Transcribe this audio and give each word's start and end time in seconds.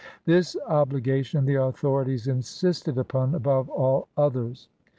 This 0.25 0.57
obligation 0.67 1.45
the 1.45 1.61
authorities 1.61 2.27
insisted 2.27 2.97
upon 2.97 3.35
above 3.35 3.69
all 3.69 4.07
others. 4.17 4.67